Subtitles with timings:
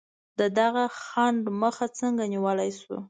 [0.39, 2.97] د دغه خنډ مخه څنګه نیولای شو؟